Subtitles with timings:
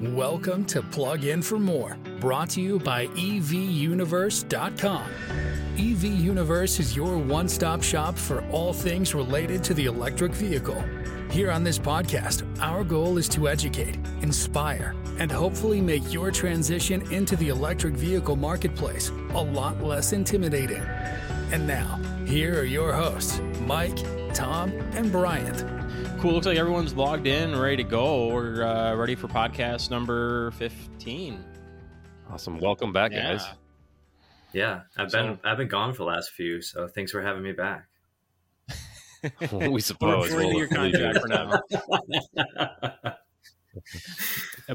[0.00, 5.02] Welcome to Plug In for More, brought to you by EVUniverse.com.
[5.74, 10.82] EV Universe is your one stop shop for all things related to the electric vehicle.
[11.30, 17.02] Here on this podcast, our goal is to educate, inspire, and hopefully make your transition
[17.12, 20.80] into the electric vehicle marketplace a lot less intimidating.
[21.52, 23.98] And now, here are your hosts, Mike,
[24.32, 25.79] Tom, and Bryant.
[26.20, 26.32] Cool.
[26.32, 28.28] Looks like everyone's logged in, ready to go.
[28.28, 31.42] We're uh, ready for podcast number 15.
[32.30, 32.58] Awesome.
[32.58, 33.32] Welcome back, Yeah.
[33.32, 33.46] guys.
[34.52, 37.52] Yeah, I've been I've been gone for the last few, so thanks for having me
[37.52, 37.86] back.
[39.52, 40.28] we We're suppose.
[40.28, 40.76] your We'll leave you.
[40.76, 41.60] contract for now.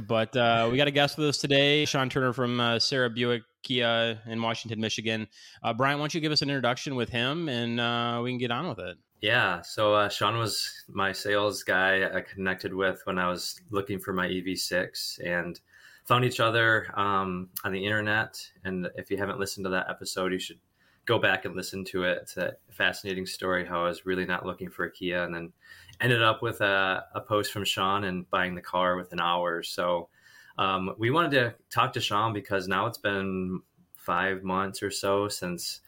[0.08, 3.44] But uh, we got a guest with us today, Sean Turner from uh, Serra Buick
[3.64, 5.28] Kia in Washington, Michigan.
[5.64, 8.38] Uh, Bryant, why don't you give us an introduction with him and uh, we can
[8.38, 8.98] get on with it?
[9.22, 14.00] Yeah, so uh, Sean was my sales guy I connected with when I was looking
[14.00, 15.60] for my EV6 and
[16.04, 18.40] found each other um, on the internet.
[18.64, 20.60] And if you haven't listened to that episode, you should
[21.06, 22.20] go back and listen to it.
[22.22, 25.54] It's a fascinating story how I was really not looking for a Kia and then
[26.02, 29.70] ended up with a, a post from Sean and buying the car within hours.
[29.70, 30.10] So
[30.58, 33.62] um, we wanted to talk to Sean because now it's been
[33.96, 35.82] five months or so since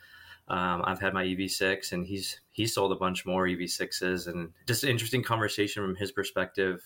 [0.48, 4.84] um, I've had my EV6 and he's he's sold a bunch more EV6s and just
[4.84, 6.82] an interesting conversation from his perspective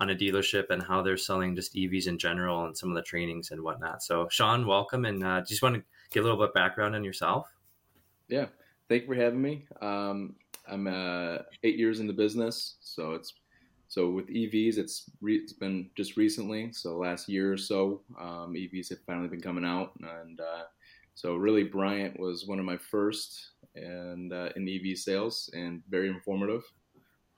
[0.00, 3.02] on a dealership and how they're selling just EVs in general and some of the
[3.02, 4.02] trainings and whatnot.
[4.02, 7.04] So Sean, welcome and uh, just want to get a little bit of background on
[7.04, 7.52] yourself.
[8.28, 8.46] Yeah,
[8.88, 9.66] thank you for having me.
[9.82, 13.34] Um, I'm uh, eight years in the business, so it's
[13.88, 18.54] so with EVs, it's re- it's been just recently, so last year or so, um,
[18.54, 20.62] EVs have finally been coming out, and uh,
[21.16, 26.08] so really Bryant was one of my first and uh, in EV sales and very
[26.08, 26.62] informative.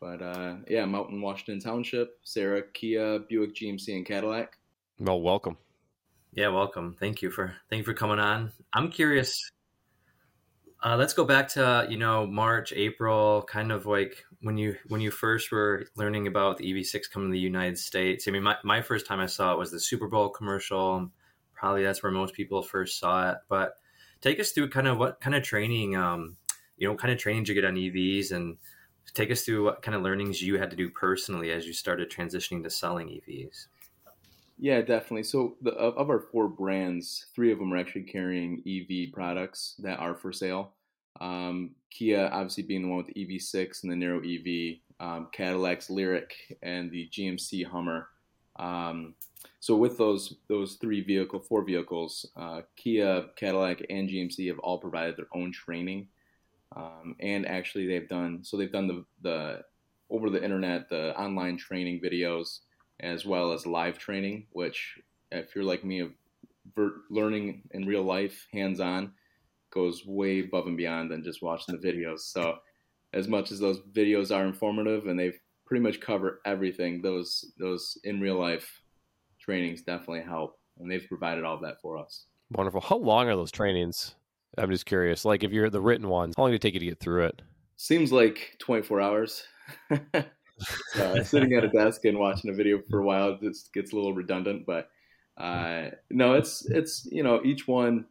[0.00, 4.58] But uh, yeah, I'm out in Washington Township, Serra, Kia, Buick, GMC, and Cadillac.
[4.98, 5.56] Well, welcome.
[6.32, 6.96] Yeah, welcome.
[6.98, 8.52] Thank you for thank you for coming on.
[8.72, 9.38] I'm curious.
[10.82, 15.00] Uh, let's go back to you know March, April, kind of like when you when
[15.00, 18.26] you first were learning about the EV6 coming to the United States.
[18.26, 21.10] I mean, my, my first time I saw it was the Super Bowl commercial.
[21.54, 23.38] Probably that's where most people first saw it.
[23.48, 23.74] But
[24.22, 26.36] take us through kind of what kind of training, um,
[26.78, 28.56] you know, kind of training you get on EVs, and
[29.12, 32.10] take us through what kind of learnings you had to do personally as you started
[32.10, 33.66] transitioning to selling EVs.
[34.58, 35.24] Yeah, definitely.
[35.24, 39.98] So, the, of our four brands, three of them are actually carrying EV products that
[39.98, 40.74] are for sale.
[41.20, 45.88] Um, Kia, obviously, being the one with the EV6 and the Niro EV, um, Cadillac's
[45.88, 46.30] Lyriq,
[46.62, 48.08] and the GMC Hummer.
[48.56, 49.14] Um,
[49.62, 54.80] so, with those those three vehicle, four vehicles, uh, Kia, Cadillac, and GMC have all
[54.80, 56.08] provided their own training,
[56.74, 58.56] um, and actually, they've done so.
[58.56, 59.62] They've done the the
[60.10, 62.58] over the internet, the online training videos
[62.98, 64.98] as well as live training, which,
[65.30, 66.10] if you're like me, of
[67.08, 69.12] learning in real life, hands on,
[69.70, 72.22] goes way above and beyond than just watching the videos.
[72.22, 72.58] So,
[73.12, 75.34] as much as those videos are informative and they
[75.66, 78.81] pretty much cover everything, those those in real life
[79.42, 82.26] trainings definitely help, and they've provided all of that for us.
[82.50, 82.80] Wonderful.
[82.80, 84.14] How long are those trainings?
[84.58, 85.24] I'm just curious.
[85.24, 87.24] Like, if you're the written ones, how long did it take you to get through
[87.26, 87.42] it?
[87.76, 89.44] Seems like 24 hours.
[89.90, 93.96] uh, sitting at a desk and watching a video for a while just gets a
[93.96, 94.90] little redundant, but
[95.36, 98.06] uh, no, it's it's you know each one,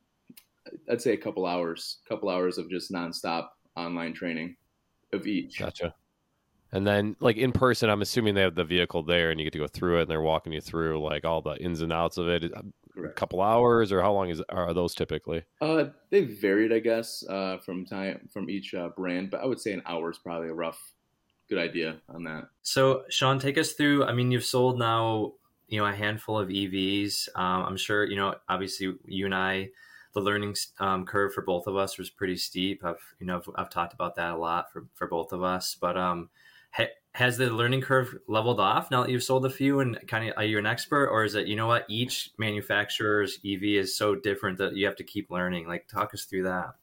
[0.89, 4.55] I'd say a couple hours, couple hours of just nonstop online training
[5.13, 5.59] of each.
[5.59, 5.93] Gotcha.
[6.73, 9.53] And then, like in person, I'm assuming they have the vehicle there, and you get
[9.53, 12.17] to go through it, and they're walking you through like all the ins and outs
[12.17, 12.45] of it.
[12.45, 15.43] A couple hours, or how long is are those typically?
[15.59, 19.59] Uh, they varied, I guess, uh, from time from each uh, brand, but I would
[19.59, 20.79] say an hour is probably a rough,
[21.49, 22.49] good idea on that.
[22.61, 24.05] So, Sean, take us through.
[24.05, 25.33] I mean, you've sold now,
[25.67, 27.29] you know, a handful of EVs.
[27.35, 29.69] Um, I'm sure, you know, obviously, you and I,
[30.13, 32.83] the learning um, curve for both of us was pretty steep.
[32.83, 35.77] I've, you know, I've, I've talked about that a lot for for both of us.
[35.79, 36.29] But um,
[36.71, 39.79] ha- has the learning curve leveled off now that you've sold a few?
[39.79, 43.39] And kind of, are you an expert, or is it, you know, what each manufacturer's
[43.45, 45.67] EV is so different that you have to keep learning?
[45.67, 46.75] Like, talk us through that.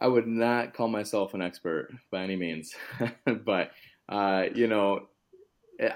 [0.00, 2.74] I would not call myself an expert by any means,
[3.44, 3.72] but
[4.08, 5.08] uh, you know,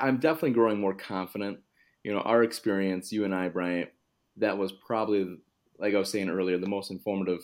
[0.01, 1.61] I'm definitely growing more confident.
[2.03, 3.91] You know, our experience, you and I, Bryant,
[4.39, 5.37] that was probably,
[5.79, 7.41] like I was saying earlier, the most informative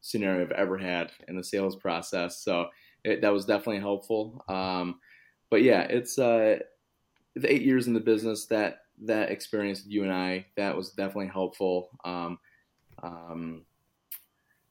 [0.00, 2.42] scenario I've ever had in the sales process.
[2.42, 2.68] So
[3.04, 4.44] it, that was definitely helpful.
[4.48, 5.00] Um,
[5.50, 6.58] but yeah, it's uh,
[7.34, 11.28] the eight years in the business that that experience you and I that was definitely
[11.28, 11.90] helpful.
[12.04, 12.38] Um,
[13.02, 13.62] um,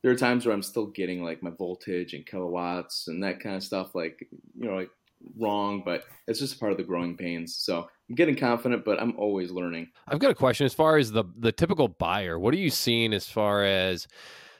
[0.01, 3.55] there are times where I'm still getting like my voltage and kilowatts and that kind
[3.55, 3.93] of stuff.
[3.93, 4.89] Like, you know, like
[5.37, 7.55] wrong, but it's just part of the growing pains.
[7.55, 9.89] So I'm getting confident, but I'm always learning.
[10.07, 12.39] I've got a question as far as the the typical buyer.
[12.39, 14.07] What are you seeing as far as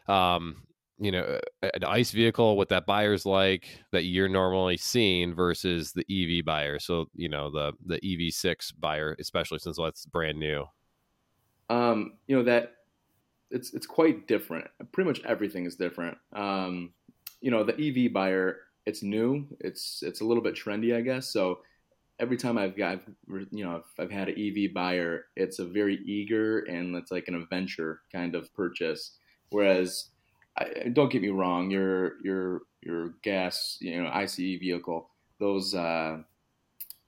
[0.08, 0.64] um,
[1.02, 6.06] you know, an ICE vehicle, what that buyer's like that you're normally seeing versus the
[6.10, 6.78] EV buyer.
[6.78, 10.66] So, you know, the the EV6 buyer, especially since that's brand new.
[11.70, 12.74] Um, you know that
[13.50, 14.68] it's it's quite different.
[14.92, 16.18] Pretty much everything is different.
[16.34, 16.92] Um,
[17.42, 19.48] you know, the EV buyer, it's new.
[19.60, 21.28] It's it's a little bit trendy, I guess.
[21.28, 21.62] So
[22.20, 23.02] every time I've got,
[23.52, 27.28] you know, if I've had an EV buyer, it's a very eager and it's like
[27.28, 29.18] an adventure kind of purchase.
[29.50, 30.10] Whereas
[30.58, 35.10] I, don't get me wrong, your your your gas, you know, ICE vehicle,
[35.40, 36.20] those uh,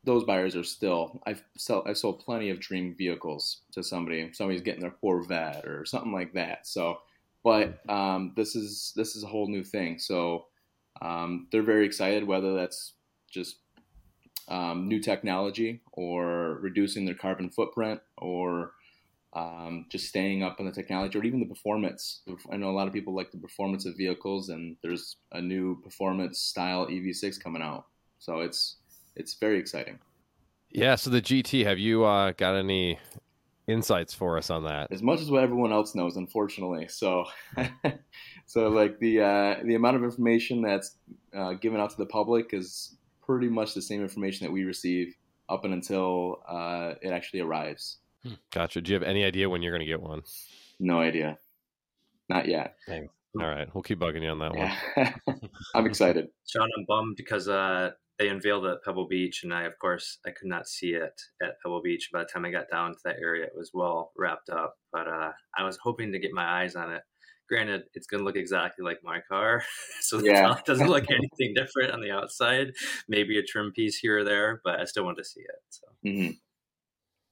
[0.04, 1.22] those buyers are still.
[1.26, 4.32] I've sell, I sold plenty of dream vehicles to somebody.
[4.34, 6.68] Somebody's getting their Corvette or something like that.
[6.68, 7.00] So,
[7.44, 10.00] but um, this is this is a whole new thing.
[10.00, 10.46] So
[11.02, 12.26] um, they're very excited.
[12.26, 12.94] Whether that's
[13.32, 13.58] just
[14.48, 18.74] um, new technology or reducing their carbon footprint or
[19.36, 22.22] um, just staying up on the technology or even the performance.
[22.52, 25.82] I know a lot of people like the performance of vehicles, and there's a new
[25.82, 27.86] performance style EV6 coming out,
[28.20, 28.78] so it's
[29.16, 30.00] it's very exciting.
[30.70, 30.96] Yeah.
[30.96, 33.00] So the GT, have you uh, got any
[33.68, 34.92] insights for us on that?
[34.92, 36.88] As much as what everyone else knows, unfortunately.
[36.88, 37.26] So,
[38.46, 40.96] so like the uh, the amount of information that's
[41.36, 42.96] uh, given out to the public is
[43.26, 45.16] pretty much the same information that we receive
[45.50, 47.98] up and until uh, it actually arrives.
[48.26, 48.34] Hmm.
[48.52, 48.82] Gotcha.
[48.82, 50.22] Do you have any idea when you're going to get one?
[50.80, 51.38] No idea.
[52.30, 52.76] Not yet.
[52.88, 53.10] Dang.
[53.40, 55.14] All right, we'll keep bugging you on that yeah.
[55.26, 55.40] one.
[55.76, 56.28] I'm excited.
[56.48, 60.20] Sean, I'm bummed because uh, they unveiled it at Pebble Beach, and I, of course,
[60.26, 62.10] I could not see it at Pebble Beach.
[62.14, 64.76] By the time I got down to that area, it was well wrapped up.
[64.92, 67.02] But uh, I was hoping to get my eyes on it.
[67.50, 69.64] Granted, it's going to look exactly like my car,
[70.02, 70.42] so the yeah.
[70.44, 72.74] top doesn't look anything different on the outside.
[73.08, 75.62] Maybe a trim piece here or there, but I still want to see it.
[75.70, 75.88] So.
[76.06, 76.32] Mm-hmm.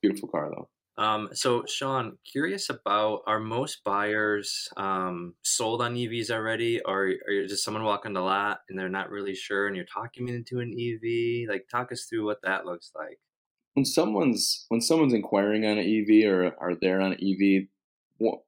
[0.01, 0.67] Beautiful car, though.
[0.97, 7.45] Um, so, Sean, curious about are most buyers um, sold on EVs already, or, or
[7.47, 10.71] just someone walking the lot and they're not really sure, and you're talking into an
[10.77, 11.49] EV?
[11.49, 13.19] Like, talk us through what that looks like.
[13.73, 17.67] When someone's when someone's inquiring on an EV or are there on an EV,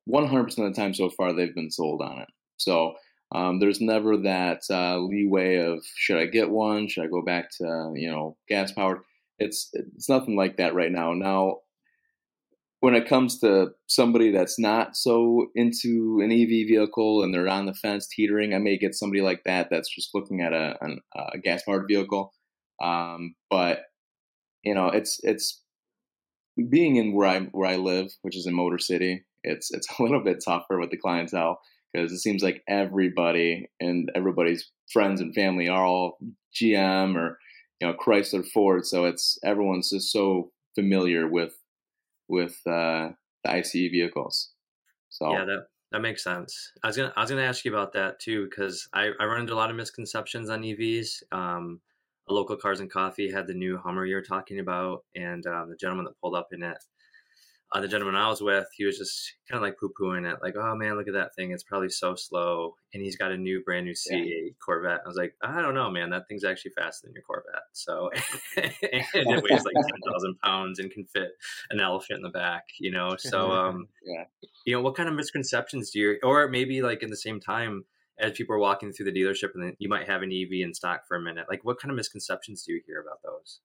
[0.05, 2.27] one hundred percent of the time so far they've been sold on it.
[2.57, 2.95] So
[3.33, 6.87] um, there's never that uh, leeway of should I get one?
[6.87, 8.99] Should I go back to you know gas powered?
[9.39, 11.13] It's it's nothing like that right now.
[11.13, 11.59] Now
[12.83, 17.65] when it comes to somebody that's not so into an EV vehicle and they're on
[17.65, 20.75] the fence teetering, I may get somebody like that that's just looking at a,
[21.15, 22.33] a gas powered vehicle.
[22.83, 23.83] Um, but
[24.65, 25.61] you know, it's it's
[26.69, 29.23] being in where I where I live, which is in Motor City.
[29.45, 31.61] It's it's a little bit tougher with the clientele
[31.93, 36.17] because it seems like everybody and everybody's friends and family are all
[36.53, 37.39] GM or
[37.79, 38.85] you know Chrysler, Ford.
[38.85, 41.55] So it's everyone's just so familiar with
[42.33, 43.09] with uh,
[43.43, 44.49] the ICE vehicles.
[45.09, 46.71] So yeah, that that makes sense.
[46.83, 49.41] I was gonna I was gonna ask you about that too because I, I run
[49.41, 51.23] into a lot of misconceptions on EVs.
[51.31, 51.81] Um,
[52.27, 55.75] a local Cars and Coffee had the new Hummer you're talking about, and um, the
[55.75, 56.77] gentleman that pulled up in it
[57.73, 60.39] uh, the gentleman I was with, he was just kind of like poo pooing it,
[60.43, 61.51] like, oh man, look at that thing.
[61.51, 62.75] It's probably so slow.
[62.93, 64.49] And he's got a new, brand new C8 yeah.
[64.63, 65.01] Corvette.
[65.03, 66.11] I was like, I don't know, man.
[66.11, 67.63] That thing's actually faster than your Corvette.
[67.71, 68.11] So,
[68.57, 71.31] and it weighs like 10,000 pounds and can fit
[71.71, 73.15] an elephant in the back, you know?
[73.17, 74.25] So, um, yeah.
[74.67, 77.85] you know, what kind of misconceptions do you, or maybe like in the same time,
[78.19, 80.75] as people are walking through the dealership and then you might have an EV in
[80.75, 83.61] stock for a minute, like what kind of misconceptions do you hear about those?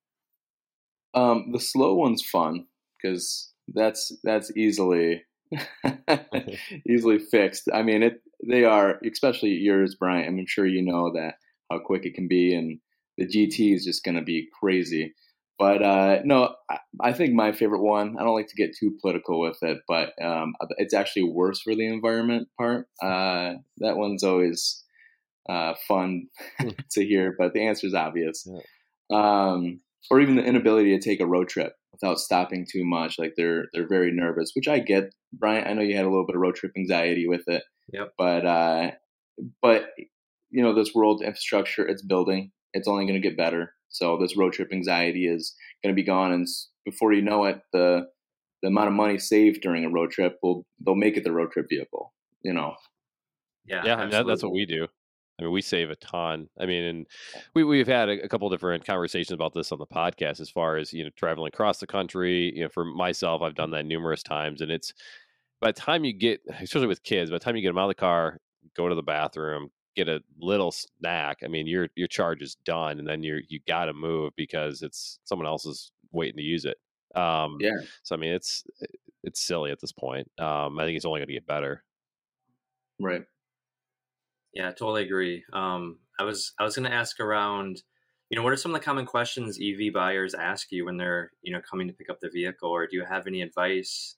[1.13, 2.65] Um, the slow one's fun
[2.97, 5.23] because that's that's easily
[6.89, 7.69] easily fixed.
[7.73, 10.29] I mean, it they are especially yours, Bryant.
[10.29, 11.35] I'm sure you know that
[11.71, 12.79] how quick it can be, and
[13.17, 15.15] the GT is just going to be crazy.
[15.59, 18.17] But uh, no, I, I, think my favorite one.
[18.17, 21.75] I don't like to get too political with it, but um, it's actually worse for
[21.75, 22.87] the environment part.
[23.03, 24.85] Uh, that one's always
[25.49, 26.29] uh, fun
[26.61, 26.69] hmm.
[26.93, 28.47] to hear, but the answer is obvious.
[28.47, 28.61] Yeah.
[29.11, 33.19] Um, or even the inability to take a road trip without stopping too much.
[33.19, 35.15] Like they're they're very nervous, which I get.
[35.33, 37.63] Bryant, I know you had a little bit of road trip anxiety with it.
[37.93, 38.13] Yep.
[38.17, 38.91] But uh,
[39.61, 39.91] but
[40.51, 42.53] you know this world infrastructure it's building.
[42.73, 43.73] It's only going to get better.
[43.89, 46.47] So this road trip anxiety is going to be gone, and
[46.85, 48.07] before you know it, the
[48.63, 51.53] the amount of money saved during a road trip will they'll make it the road
[51.53, 52.13] trip vehicle.
[52.43, 52.75] You know.
[53.67, 54.89] Yeah, yeah, that, that's what we do.
[55.39, 56.49] I mean, we save a ton.
[56.59, 57.07] I mean, and
[57.55, 60.77] we we've had a, a, couple different conversations about this on the podcast as far
[60.77, 62.53] as you know traveling across the country.
[62.57, 64.93] You know, for myself, I've done that numerous times, and it's
[65.61, 67.85] by the time you get, especially with kids, by the time you get them out
[67.85, 68.39] of the car,
[68.77, 72.99] go to the bathroom, get a little snack, I mean, your your charge is done,
[72.99, 76.65] and then you're you got to move because it's someone else is waiting to use
[76.65, 76.79] it.
[77.15, 77.79] Um, Yeah.
[78.03, 78.65] So I mean, it's
[79.25, 80.29] it's silly at this point.
[80.39, 81.85] Um, I think it's only going to get better.
[83.01, 83.23] Right.
[84.53, 85.45] Yeah, totally agree.
[85.53, 87.83] Um, I was I was going to ask around,
[88.31, 91.33] you know, what are some of the common questions EV buyers ask you when they're
[91.43, 94.17] you know coming to pick up the vehicle, or do you have any advice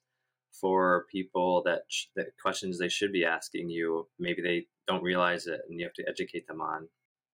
[0.51, 4.07] for people that sh- that questions they should be asking you?
[4.19, 6.87] Maybe they don't realize it, and you have to educate them on.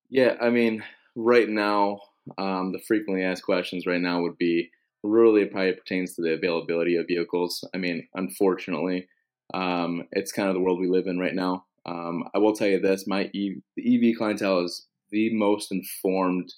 [0.10, 0.84] Yeah, I mean,
[1.16, 2.00] right now,
[2.38, 4.70] um, the frequently asked questions right now would be
[5.04, 7.64] really probably pertains to the availability of vehicles.
[7.74, 9.08] I mean, unfortunately,
[9.54, 11.67] um, it's kind of the world we live in right now.
[11.88, 16.54] Um, I will tell you this: my e- the EV clientele is the most informed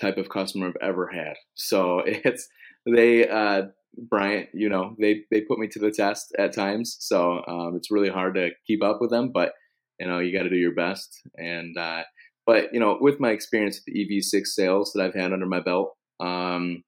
[0.00, 1.34] type of customer I've ever had.
[1.54, 2.48] So it's
[2.86, 3.62] they, uh,
[3.96, 6.96] Bryant, you know, they they put me to the test at times.
[7.00, 9.52] So um, it's really hard to keep up with them, but
[9.98, 11.22] you know, you got to do your best.
[11.38, 12.02] And uh,
[12.44, 15.60] but you know, with my experience with the EV6 sales that I've had under my
[15.60, 16.82] belt, um,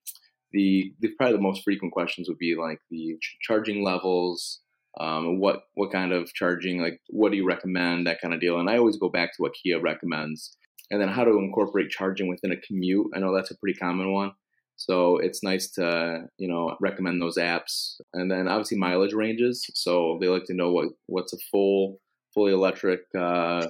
[0.52, 4.60] the, the probably the most frequent questions would be like the ch- charging levels,
[5.00, 8.58] um, what what kind of charging, like what do you recommend, that kind of deal.
[8.58, 10.56] And I always go back to what Kia recommends,
[10.90, 13.06] and then how to incorporate charging within a commute.
[13.14, 14.32] I know that's a pretty common one.
[14.76, 19.66] So it's nice to you know recommend those apps, and then obviously mileage ranges.
[19.74, 22.00] So they like to know what what's a full
[22.34, 23.68] fully electric uh,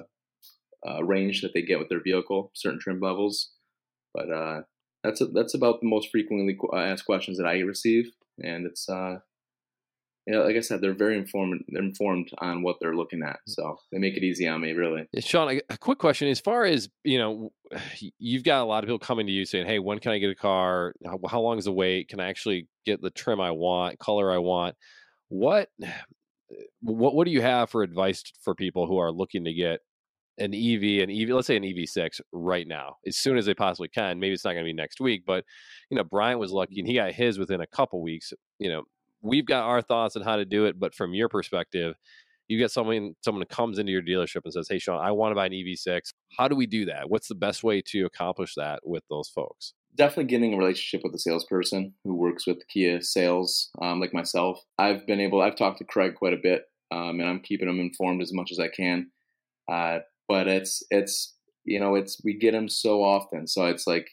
[0.87, 3.49] uh, range that they get with their vehicle, certain trim levels.
[4.13, 4.61] But uh,
[5.03, 8.11] that's a, that's about the most frequently uh, asked questions that I receive,
[8.43, 9.19] and it's uh,
[10.29, 13.79] you know, like I said, they're very informed informed on what they're looking at, so
[13.91, 15.07] they make it easy on me, really.
[15.21, 17.51] Sean, a, a quick question: as far as you know,
[18.19, 20.29] you've got a lot of people coming to you saying, "Hey, when can I get
[20.29, 20.93] a car?
[21.03, 22.09] How, how long is the wait?
[22.09, 24.75] Can I actually get the trim I want, color I want?"
[25.29, 25.69] What
[26.81, 29.79] what what do you have for advice for people who are looking to get
[30.37, 33.89] an EV, an EV, let's say an EV6 right now, as soon as they possibly
[33.89, 34.19] can.
[34.19, 35.43] Maybe it's not going to be next week, but
[35.89, 38.31] you know, Bryant was lucky and he got his within a couple weeks.
[38.59, 38.83] You know,
[39.21, 41.95] we've got our thoughts on how to do it, but from your perspective,
[42.47, 45.35] you get someone someone comes into your dealership and says, "Hey, Sean, I want to
[45.35, 46.13] buy an EV6.
[46.37, 47.09] How do we do that?
[47.09, 51.13] What's the best way to accomplish that with those folks?" Definitely getting a relationship with
[51.13, 54.63] a salesperson who works with Kia sales, um, like myself.
[54.77, 57.79] I've been able, I've talked to Craig quite a bit, um, and I'm keeping him
[57.79, 59.11] informed as much as I can.
[59.69, 61.35] Uh, but it's it's
[61.65, 64.09] you know it's we get them so often, so it's like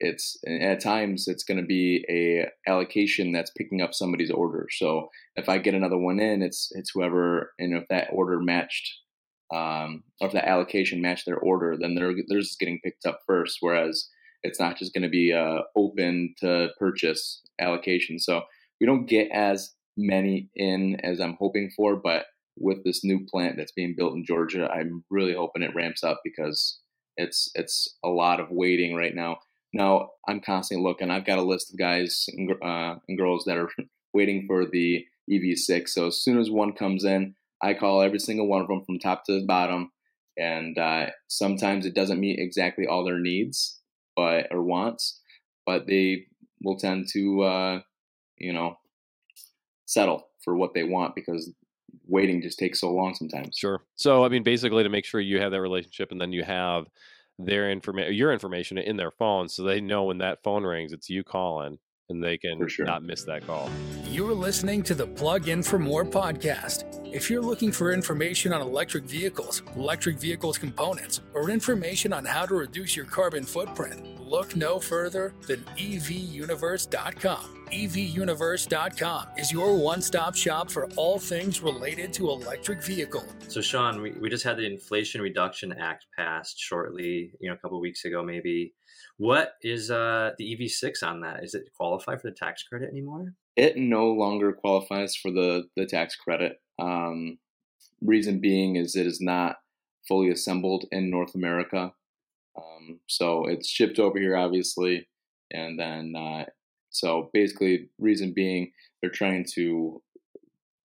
[0.00, 4.68] it's at times it's going to be a allocation that's picking up somebody's order.
[4.70, 8.90] So if I get another one in, it's it's whoever and if that order matched,
[9.52, 13.20] um, or if that allocation matched their order, then they're they're just getting picked up
[13.26, 13.58] first.
[13.60, 14.08] Whereas
[14.42, 18.18] it's not just going to be a open to purchase allocation.
[18.18, 18.42] So
[18.80, 22.26] we don't get as many in as I'm hoping for, but
[22.56, 26.20] with this new plant that's being built in Georgia, I'm really hoping it ramps up
[26.24, 26.78] because
[27.16, 29.38] it's it's a lot of waiting right now.
[29.72, 31.10] Now I'm constantly looking.
[31.10, 33.70] I've got a list of guys and, uh, and girls that are
[34.14, 35.88] waiting for the EV6.
[35.88, 38.98] So as soon as one comes in, I call every single one of them from
[38.98, 39.90] top to bottom.
[40.36, 43.80] And uh, sometimes it doesn't meet exactly all their needs,
[44.14, 45.20] but or wants,
[45.66, 46.26] but they
[46.62, 47.80] will tend to, uh,
[48.36, 48.78] you know,
[49.86, 51.52] settle for what they want because
[52.06, 53.56] waiting just takes so long sometimes.
[53.58, 53.82] Sure.
[53.96, 56.86] So, I mean, basically, to make sure you have that relationship, and then you have
[57.38, 61.10] their information, your information in their phone, so they know when that phone rings, it's
[61.10, 62.86] you calling, and they can sure.
[62.86, 63.70] not miss that call.
[64.04, 66.84] You're listening to the Plug In for More podcast.
[67.12, 72.46] If you're looking for information on electric vehicles, electric vehicles components, or information on how
[72.46, 77.54] to reduce your carbon footprint, look no further than evuniverse.com.
[77.70, 83.24] Evuniverse.com is your one stop shop for all things related to electric vehicle.
[83.48, 87.58] So, Sean, we, we just had the Inflation Reduction Act passed shortly, you know, a
[87.58, 88.74] couple weeks ago, maybe.
[89.18, 91.42] What is uh, the EV6 on that?
[91.42, 93.34] Is it qualify for the tax credit anymore?
[93.56, 96.60] It no longer qualifies for the, the tax credit.
[96.80, 97.38] Um,
[98.00, 99.56] reason being is it is not
[100.06, 101.92] fully assembled in North America.
[102.56, 105.08] Um, so it's shipped over here, obviously.
[105.50, 106.44] And then, uh,
[106.90, 108.70] so basically, reason being,
[109.00, 110.00] they're trying to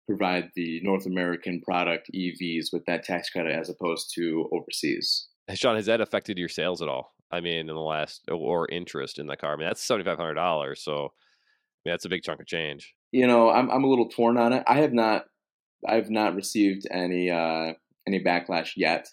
[0.07, 5.29] provide the North American product EVs with that tax credit as opposed to overseas.
[5.53, 7.14] Sean, has that affected your sales at all?
[7.31, 9.55] I mean, in the last or interest in the car?
[9.55, 10.83] I mean, that's seventy five hundred dollars.
[10.83, 12.95] So, I mean, that's a big chunk of change.
[13.13, 14.65] you know, I'm I'm a little torn on it.
[14.67, 15.25] I have not
[15.87, 17.75] I've not received any uh
[18.07, 19.09] any backlash yet.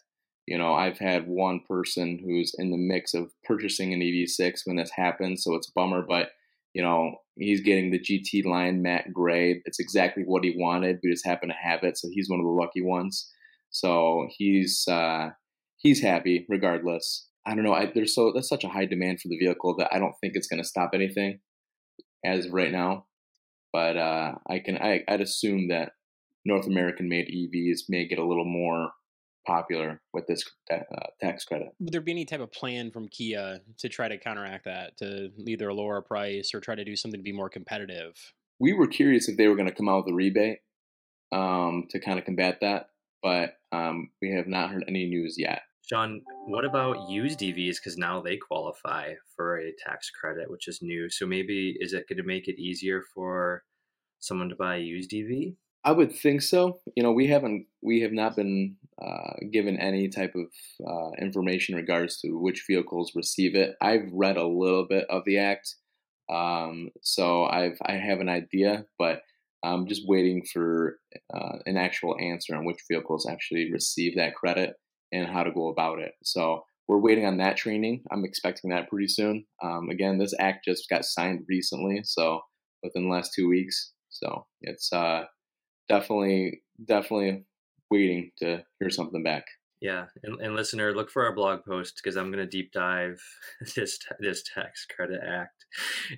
[0.48, 4.76] You know, I've had one person who's in the mix of purchasing an EV6 when
[4.78, 6.30] this happened, so it's a bummer, but
[6.74, 9.62] you know, he's getting the GT line matte gray.
[9.66, 11.00] It's exactly what he wanted.
[11.04, 13.30] We just happen to have it, so he's one of the lucky ones.
[13.70, 15.30] So he's uh
[15.78, 17.28] he's happy regardless.
[17.46, 17.74] I don't know.
[17.74, 20.34] I, there's so there's such a high demand for the vehicle that I don't think
[20.36, 21.40] it's going to stop anything
[22.26, 23.06] as of right now.
[23.74, 25.94] But uh, I can I, I'd assume that
[26.46, 28.92] North American made EVs may get a little more
[29.46, 30.78] popular with this uh,
[31.20, 31.70] tax credit.
[31.80, 35.30] Would there be any type of plan from Kia to try to counteract that, to
[35.48, 38.14] either lower a price or try to do something to be more competitive?
[38.60, 40.60] We were curious if they were going to come out with a rebate
[41.32, 42.90] um, to kind of combat that,
[43.24, 45.62] but um, we have not heard any news yet.
[45.84, 47.76] Sean, what about used EVs?
[47.76, 51.10] Because now they qualify for a tax credit, which is new.
[51.10, 53.64] So maybe is it going to make it easier for
[54.20, 55.54] someone to buy a used EV?
[55.84, 56.80] I would think so.
[56.96, 60.48] You know, we haven't, we have not been uh, given any type of
[60.88, 63.76] uh, information in regards to which vehicles receive it.
[63.82, 65.76] I've read a little bit of the act,
[66.32, 69.22] um, so I've I have an idea, but
[69.64, 71.00] I'm just waiting for
[71.34, 74.76] uh, an actual answer on which vehicles actually receive that credit
[75.12, 76.14] and how to go about it.
[76.24, 78.04] So we're waiting on that training.
[78.12, 79.46] I'm expecting that pretty soon.
[79.64, 82.42] Um, again, this act just got signed recently, so
[82.84, 83.94] within the last two weeks.
[84.10, 85.24] So it's uh,
[85.88, 87.46] definitely definitely
[87.90, 89.46] waiting to hear something back.
[89.82, 93.20] Yeah, and, and listener, look for our blog post because I'm going to deep dive
[93.76, 95.66] this this tax credit act.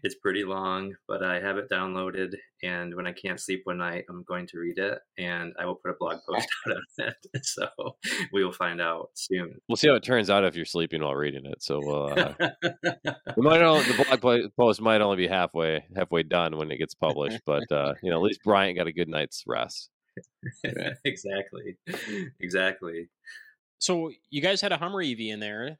[0.03, 4.03] It's pretty long, but I have it downloaded, and when I can't sleep one night,
[4.10, 7.15] I'm going to read it, and I will put a blog post out of it.
[7.43, 7.67] So
[8.32, 9.60] we will find out soon.
[9.70, 11.62] We'll see how it turns out if you're sleeping while reading it.
[11.62, 12.34] So uh,
[13.38, 16.96] we might only, the blog post might only be halfway halfway done when it gets
[16.96, 19.89] published, but uh, you know at least Bryant got a good night's rest.
[21.05, 21.77] exactly,
[22.39, 23.10] exactly.
[23.80, 25.77] So you guys had a Hummer EV in there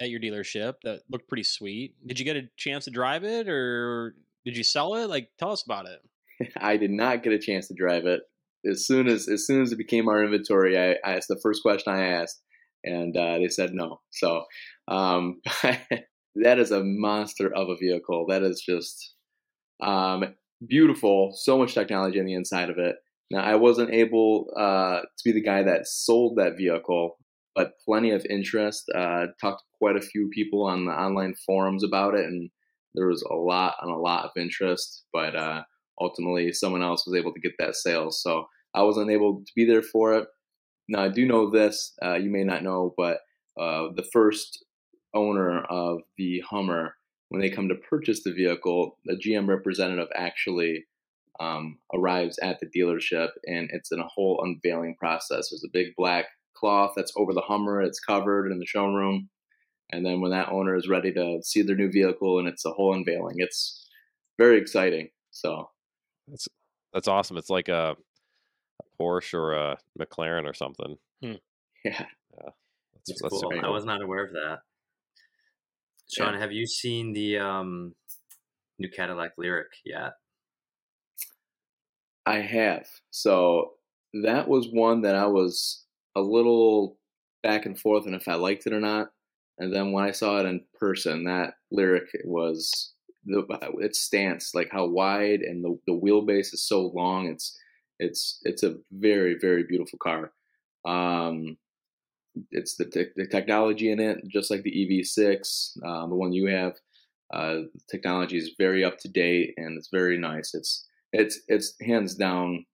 [0.00, 1.94] at your dealership that looked pretty sweet.
[2.06, 4.14] Did you get a chance to drive it, or
[4.44, 5.08] did you sell it?
[5.08, 6.52] Like, tell us about it.
[6.56, 8.20] I did not get a chance to drive it.
[8.68, 11.62] As soon as as soon as it became our inventory, I, I asked the first
[11.62, 12.40] question I asked,
[12.82, 14.00] and uh, they said no.
[14.10, 14.44] So
[14.88, 18.26] um, that is a monster of a vehicle.
[18.28, 19.14] That is just
[19.82, 20.34] um,
[20.66, 21.32] beautiful.
[21.36, 22.96] So much technology on the inside of it.
[23.30, 27.18] Now, I wasn't able uh, to be the guy that sold that vehicle
[27.54, 28.90] but plenty of interest.
[28.94, 32.50] Uh, talked to quite a few people on the online forums about it, and
[32.94, 35.04] there was a lot and a lot of interest.
[35.12, 35.62] But uh,
[36.00, 39.64] ultimately, someone else was able to get that sale, so I wasn't able to be
[39.64, 40.28] there for it.
[40.88, 41.92] Now I do know this.
[42.04, 43.18] Uh, you may not know, but
[43.58, 44.64] uh, the first
[45.14, 46.96] owner of the Hummer,
[47.28, 50.84] when they come to purchase the vehicle, the GM representative actually
[51.40, 55.50] um, arrives at the dealership, and it's in a whole unveiling process.
[55.50, 56.26] There's a big black
[56.64, 57.82] cloth that's over the Hummer.
[57.82, 59.28] It's covered in the showroom.
[59.92, 62.70] And then when that owner is ready to see their new vehicle and it's a
[62.70, 63.86] whole unveiling, it's
[64.38, 65.10] very exciting.
[65.30, 65.68] So
[66.26, 66.48] that's
[66.94, 67.36] that's awesome.
[67.36, 67.96] It's like a,
[68.80, 70.96] a Porsche or a McLaren or something.
[71.22, 71.32] Hmm.
[71.84, 72.06] Yeah,
[72.38, 72.50] yeah,
[73.06, 73.52] that's, that's, cool.
[73.62, 74.60] I was not aware of that.
[76.10, 76.40] Sean, yeah.
[76.40, 77.94] have you seen the um,
[78.78, 80.12] new Cadillac Lyriq yet?
[82.24, 82.86] I have.
[83.10, 83.72] So
[84.22, 85.83] that was one that I was
[86.16, 86.98] a little
[87.42, 89.10] back and forth and if I liked it or not.
[89.58, 92.92] And then when I saw it in person, that Lyriq was
[93.24, 93.44] the
[93.78, 97.28] its stance, like how wide and the, the wheelbase is so long.
[97.28, 97.56] It's
[97.98, 100.32] it's it's a very very beautiful car.
[100.84, 101.56] Um,
[102.50, 106.46] it's the, te- the technology in it, just like the EV6, um, the one you
[106.46, 106.74] have.
[107.32, 110.54] Uh, technology is very up to date and it's very nice.
[110.54, 112.66] It's it's it's hands down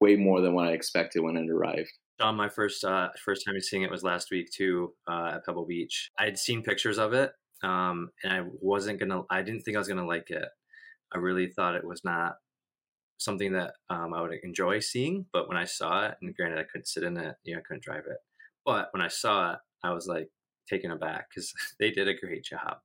[0.00, 1.92] way more than what I expected when it arrived.
[2.20, 5.66] Sean, my first uh, first time seeing it was last week too uh, at Pebble
[5.66, 6.10] Beach.
[6.18, 9.22] I had seen pictures of it, um, and I wasn't gonna.
[9.30, 10.48] I didn't think I was gonna like it.
[11.14, 12.36] I really thought it was not
[13.18, 15.26] something that um, I would enjoy seeing.
[15.32, 17.62] But when I saw it, and granted I couldn't sit in it, you know, I
[17.62, 18.18] couldn't drive it.
[18.64, 20.28] But when I saw it, I was like
[20.68, 22.78] taken aback because they did a great job.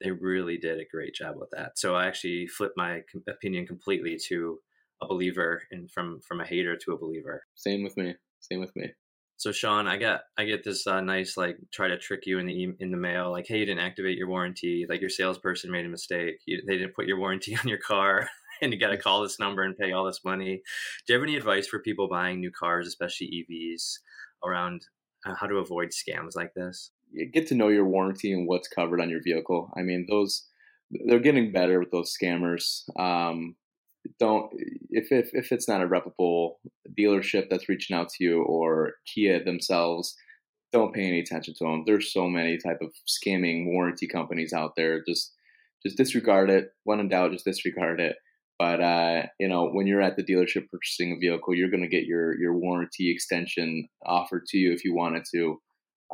[0.00, 1.78] They really did a great job with that.
[1.78, 4.58] So I actually flipped my opinion completely to
[5.02, 7.44] a believer and from from a hater to a believer.
[7.56, 8.14] Same with me.
[8.40, 8.90] Same with me.
[9.36, 12.46] So Sean, I got I get this uh, nice like try to trick you in
[12.46, 15.86] the in the mail like hey you didn't activate your warranty like your salesperson made
[15.86, 18.28] a mistake you, they didn't put your warranty on your car
[18.60, 20.62] and you got to call this number and pay all this money.
[21.06, 23.94] Do you have any advice for people buying new cars, especially EVs,
[24.44, 24.82] around
[25.26, 26.90] uh, how to avoid scams like this?
[27.12, 29.70] You get to know your warranty and what's covered on your vehicle.
[29.76, 30.46] I mean those
[31.06, 32.82] they're getting better with those scammers.
[32.98, 33.54] Um,
[34.18, 34.50] don't
[34.90, 36.60] if, if if it's not a reputable
[36.98, 40.16] dealership that's reaching out to you or Kia themselves,
[40.72, 41.84] don't pay any attention to them.
[41.86, 45.02] There's so many type of scamming warranty companies out there.
[45.06, 45.32] Just
[45.84, 46.70] just disregard it.
[46.84, 48.16] When in doubt, just disregard it.
[48.58, 51.88] But uh, you know, when you're at the dealership purchasing a vehicle, you're going to
[51.88, 55.60] get your your warranty extension offered to you if you wanted to.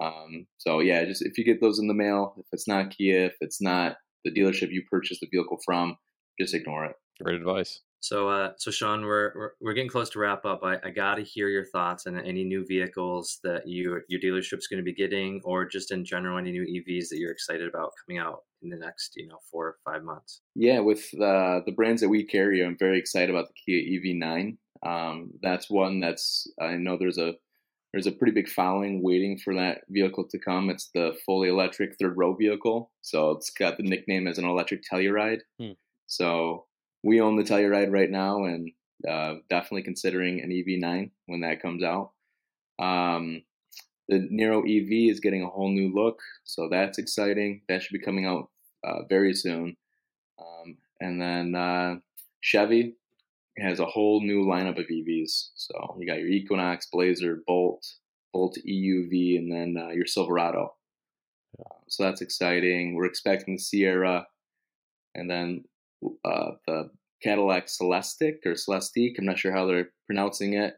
[0.00, 3.26] Um, so yeah, just if you get those in the mail, if it's not Kia,
[3.26, 5.96] if it's not the dealership you purchased the vehicle from,
[6.40, 6.96] just ignore it.
[7.22, 7.80] Great advice.
[8.00, 10.60] So, uh, so Sean, we're, we're, we're getting close to wrap up.
[10.62, 14.68] I, I got to hear your thoughts on any new vehicles that you your dealership's
[14.68, 17.92] going to be getting, or just in general, any new EVs that you're excited about
[18.06, 20.42] coming out in the next, you know, four or five months.
[20.54, 24.56] Yeah, with uh, the brands that we carry, I'm very excited about the Kia EV9.
[24.86, 27.34] Um, that's one that's I know there's a
[27.92, 30.68] there's a pretty big following waiting for that vehicle to come.
[30.68, 34.82] It's the fully electric third row vehicle, so it's got the nickname as an electric
[34.84, 35.40] Telluride.
[35.58, 35.72] Hmm.
[36.06, 36.66] So
[37.06, 38.72] we own the Telluride right now, and
[39.08, 42.10] uh, definitely considering an EV9 when that comes out.
[42.80, 43.42] Um,
[44.08, 47.62] the Niro EV is getting a whole new look, so that's exciting.
[47.68, 48.50] That should be coming out
[48.84, 49.76] uh, very soon.
[50.40, 51.96] Um, and then uh,
[52.40, 52.96] Chevy
[53.56, 55.50] has a whole new lineup of EVs.
[55.54, 57.86] So you got your Equinox, Blazer, Bolt,
[58.32, 60.74] Bolt EUV, and then uh, your Silverado.
[61.58, 62.96] Uh, so that's exciting.
[62.96, 64.26] We're expecting the Sierra,
[65.14, 65.64] and then
[66.24, 66.90] uh, the
[67.22, 69.14] Cadillac Celestic or Celestiq.
[69.18, 70.74] I'm not sure how they're pronouncing it.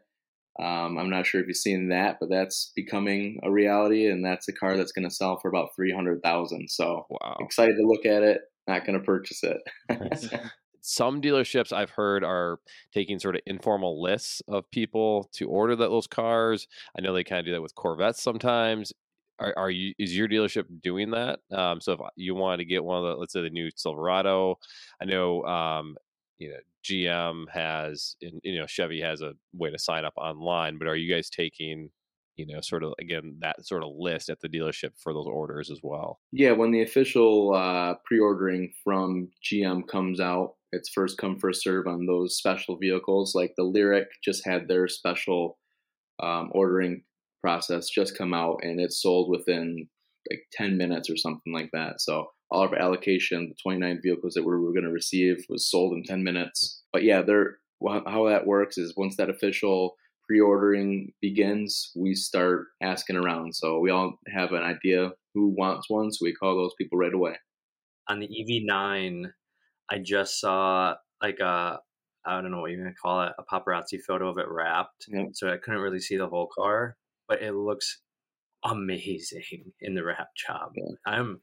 [0.59, 4.47] Um, I'm not sure if you've seen that, but that's becoming a reality, and that's
[4.49, 6.69] a car that's going to sell for about three hundred thousand.
[6.69, 7.37] So, wow.
[7.39, 8.41] excited to look at it.
[8.67, 9.61] Not going to purchase it.
[10.81, 12.59] Some dealerships I've heard are
[12.93, 16.67] taking sort of informal lists of people to order that, those cars.
[16.97, 18.93] I know they kind of do that with Corvettes sometimes.
[19.39, 21.39] Are, are you is your dealership doing that?
[21.51, 24.59] Um, so if you wanted to get one of the, let's say the new Silverado,
[25.01, 25.95] I know um,
[26.37, 30.87] you know GM has, you know Chevy has a way to sign up online, but
[30.87, 31.89] are you guys taking
[32.35, 35.69] you know sort of again that sort of list at the dealership for those orders
[35.71, 36.19] as well?
[36.31, 41.87] Yeah, when the official uh, pre-ordering from GM comes out, it's first come first serve
[41.87, 43.35] on those special vehicles.
[43.35, 45.57] Like the Lyriq just had their special
[46.21, 47.03] um, ordering
[47.41, 49.87] process just come out and it's sold within
[50.29, 52.01] like 10 minutes or something like that.
[52.01, 55.69] So all of our allocation, the 29 vehicles that we were going to receive was
[55.69, 56.83] sold in 10 minutes.
[56.91, 59.95] But yeah, there how that works is once that official
[60.27, 63.55] pre-ordering begins, we start asking around.
[63.55, 67.13] So we all have an idea who wants one, so we call those people right
[67.13, 67.35] away.
[68.09, 69.25] On the EV9,
[69.89, 71.79] I just saw like a
[72.25, 75.07] I don't know what you're gonna call it, a paparazzi photo of it wrapped.
[75.33, 76.97] So I couldn't really see the whole car
[77.29, 77.99] but it looks
[78.65, 80.73] amazing in the wrap job.
[80.75, 80.95] Yeah.
[81.05, 81.39] I'm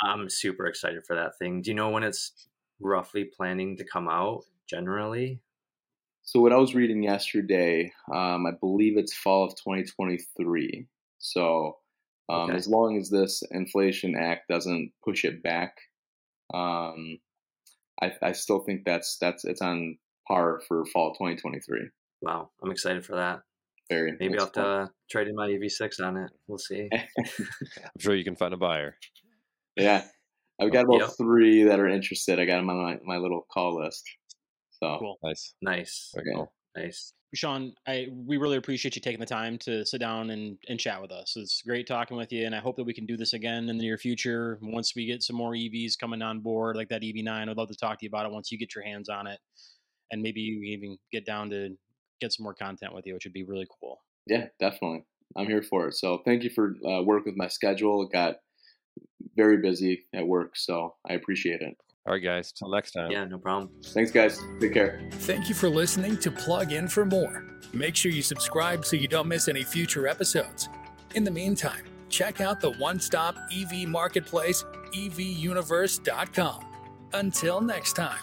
[0.00, 1.62] I'm super excited for that thing.
[1.62, 2.48] Do you know when it's
[2.80, 5.40] roughly planning to come out generally?
[6.22, 10.86] So what I was reading yesterday, um, I believe it's fall of 2023.
[11.18, 11.78] So
[12.28, 12.56] um, okay.
[12.56, 15.74] as long as this Inflation Act doesn't push it back,
[16.52, 17.18] um,
[18.02, 19.96] I, I still think that's that's it's on
[20.28, 21.88] par for fall 2023.
[22.20, 23.40] Wow, I'm excited for that.
[23.90, 24.14] Very.
[24.20, 26.30] Maybe I'll have to uh, trade in my EV6 on it.
[26.46, 26.88] We'll see.
[27.18, 27.46] I'm
[27.98, 28.96] sure you can find a buyer.
[29.76, 30.04] Yeah.
[30.60, 31.10] I've got about yep.
[31.16, 32.40] three that are interested.
[32.40, 34.02] I got them on my, my little call list.
[34.82, 35.18] So cool.
[35.22, 35.54] Nice.
[35.62, 36.12] Nice.
[36.16, 36.34] Okay.
[36.34, 36.52] Cool.
[36.76, 37.12] Nice.
[37.34, 41.00] Sean, I we really appreciate you taking the time to sit down and, and chat
[41.02, 41.34] with us.
[41.36, 43.76] It's great talking with you, and I hope that we can do this again in
[43.76, 44.58] the near future.
[44.62, 47.76] Once we get some more EVs coming on board, like that EV9, I'd love to
[47.76, 49.38] talk to you about it once you get your hands on it,
[50.10, 51.76] and maybe you even get down to
[52.20, 54.00] get some more content with you, which would be really cool.
[54.26, 55.04] Yeah, definitely.
[55.36, 55.94] I'm here for it.
[55.94, 58.02] So thank you for uh, working with my schedule.
[58.02, 58.36] It got
[59.36, 61.76] very busy at work, so I appreciate it.
[62.06, 62.52] All right, guys.
[62.52, 63.10] Till next time.
[63.10, 63.70] Yeah, no problem.
[63.84, 64.40] Thanks, guys.
[64.60, 65.02] Take care.
[65.10, 67.44] Thank you for listening to Plug In for More.
[67.74, 70.70] Make sure you subscribe so you don't miss any future episodes.
[71.14, 76.64] In the meantime, check out the one stop EV marketplace, evuniverse.com.
[77.12, 78.18] Until next time.